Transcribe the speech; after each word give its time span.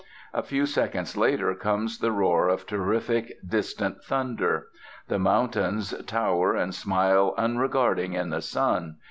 A 0.33 0.41
few 0.41 0.65
seconds 0.65 1.15
later 1.15 1.53
comes 1.53 1.99
the 1.99 2.11
roar 2.11 2.47
of 2.47 2.65
terrific, 2.65 3.37
distant 3.47 4.03
thunder. 4.03 4.69
The 5.09 5.19
mountains 5.19 5.93
tower 6.07 6.55
and 6.55 6.73
smile 6.73 7.35
unregarding 7.37 8.13
in 8.13 8.31
the 8.31 8.41
sun. 8.41 8.95